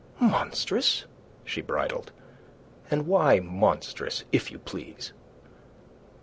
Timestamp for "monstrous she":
0.19-1.61